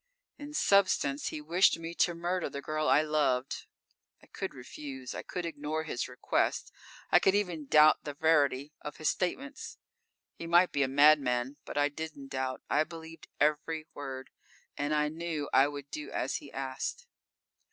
[0.39, 3.67] In substance, he wished me to murder the girl I loved.
[4.19, 6.71] I could refuse; I could ignore his request.
[7.11, 9.77] I could even doubt the verity of his statements.
[10.33, 11.57] He might be a madman.
[11.65, 12.63] But I didn't doubt.
[12.67, 14.31] I believed every word,
[14.75, 17.05] and I knew I would do as he asked.